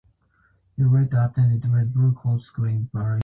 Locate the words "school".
2.41-2.65